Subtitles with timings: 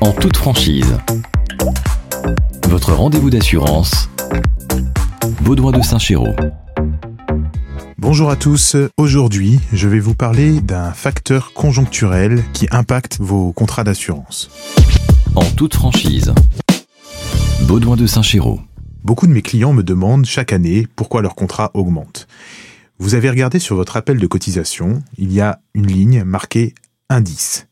[0.00, 0.96] en toute franchise.
[2.68, 4.08] Votre rendez-vous d'assurance,
[5.42, 6.34] Baudouin de Saint-Chéraud.
[7.98, 13.84] Bonjour à tous, aujourd'hui je vais vous parler d'un facteur conjoncturel qui impacte vos contrats
[13.84, 14.50] d'assurance.
[15.34, 16.32] En toute franchise,
[17.62, 18.60] Baudouin de Saint-Chéraud.
[19.04, 22.26] Beaucoup de mes clients me demandent chaque année pourquoi leur contrat augmente.
[22.98, 26.74] Vous avez regardé sur votre appel de cotisation, il y a une ligne marquée
[27.08, 27.66] indice.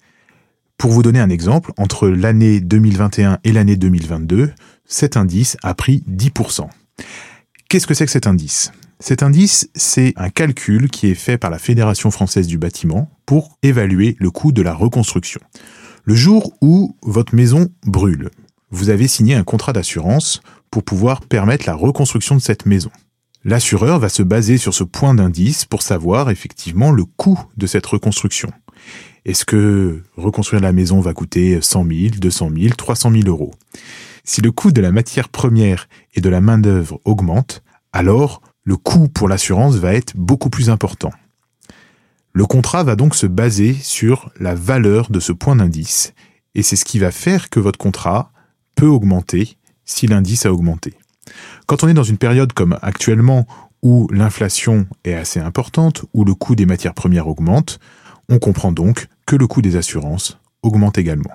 [0.78, 4.52] Pour vous donner un exemple, entre l'année 2021 et l'année 2022,
[4.84, 6.68] cet indice a pris 10%.
[7.68, 8.70] Qu'est-ce que c'est que cet indice?
[9.00, 13.58] Cet indice, c'est un calcul qui est fait par la Fédération française du bâtiment pour
[13.64, 15.40] évaluer le coût de la reconstruction.
[16.04, 18.30] Le jour où votre maison brûle,
[18.70, 22.90] vous avez signé un contrat d'assurance pour pouvoir permettre la reconstruction de cette maison.
[23.44, 27.86] L'assureur va se baser sur ce point d'indice pour savoir effectivement le coût de cette
[27.86, 28.52] reconstruction.
[29.24, 33.54] Est-ce que reconstruire la maison va coûter 100 000, 200 000, 300 000 euros?
[34.24, 39.08] Si le coût de la matière première et de la main-d'œuvre augmente, alors le coût
[39.08, 41.12] pour l'assurance va être beaucoup plus important.
[42.32, 46.12] Le contrat va donc se baser sur la valeur de ce point d'indice,
[46.54, 48.30] et c'est ce qui va faire que votre contrat
[48.74, 50.94] peut augmenter si l'indice a augmenté.
[51.66, 53.46] Quand on est dans une période comme actuellement
[53.82, 57.78] où l'inflation est assez importante, où le coût des matières premières augmente,
[58.28, 61.30] on comprend donc que le coût des assurances augmente également.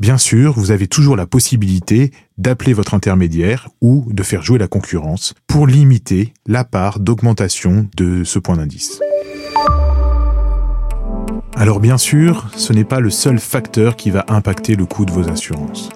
[0.00, 4.66] Bien sûr, vous avez toujours la possibilité d'appeler votre intermédiaire ou de faire jouer la
[4.66, 9.00] concurrence pour limiter la part d'augmentation de ce point d'indice.
[11.54, 15.12] Alors bien sûr, ce n'est pas le seul facteur qui va impacter le coût de
[15.12, 15.90] vos assurances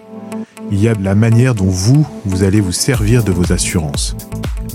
[0.71, 4.17] il y a la manière dont vous, vous allez vous servir de vos assurances.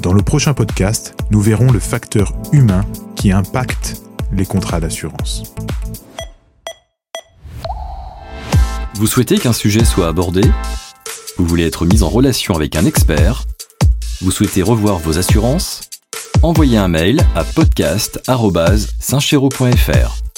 [0.01, 4.01] Dans le prochain podcast, nous verrons le facteur humain qui impacte
[4.33, 5.43] les contrats d'assurance.
[8.95, 10.41] Vous souhaitez qu'un sujet soit abordé?
[11.37, 13.45] Vous voulez être mis en relation avec un expert?
[14.21, 15.81] Vous souhaitez revoir vos assurances?
[16.43, 20.30] Envoyez un mail à podcast.saintchéraud.fr.